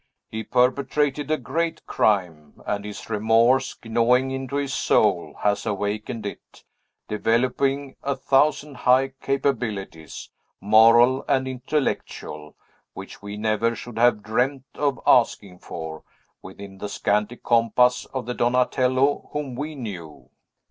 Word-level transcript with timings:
"He 0.31 0.43
perpetrated 0.43 1.29
a 1.29 1.37
great 1.37 1.85
crime; 1.85 2.63
and 2.65 2.83
his 2.83 3.07
remorse, 3.07 3.77
gnawing 3.85 4.31
into 4.31 4.55
his 4.55 4.73
soul, 4.73 5.35
has 5.43 5.63
awakened 5.63 6.25
it; 6.25 6.63
developing 7.07 7.95
a 8.01 8.15
thousand 8.15 8.77
high 8.77 9.09
capabilities, 9.21 10.31
moral 10.59 11.23
and 11.27 11.47
intellectual, 11.47 12.55
which 12.95 13.21
we 13.21 13.37
never 13.37 13.75
should 13.75 13.99
have 13.99 14.23
dreamed 14.23 14.63
of 14.73 14.99
asking 15.05 15.59
for, 15.59 16.01
within 16.41 16.79
the 16.79 16.89
scanty 16.89 17.35
compass 17.35 18.05
of 18.05 18.25
the 18.25 18.33
Donatello 18.33 19.29
whom 19.33 19.53
we 19.53 19.75
knew." 19.75 20.31